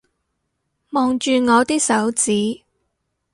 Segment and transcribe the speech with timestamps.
[0.93, 2.61] 望住我啲手指